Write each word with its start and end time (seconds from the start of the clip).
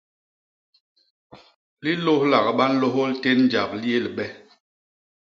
Lilôhlak 1.83 2.47
ba 2.57 2.65
nlôhôl 2.71 3.11
tén 3.21 3.37
njap 3.49 3.69
li 3.81 3.87
yé 3.93 3.97
libe. 4.05 4.25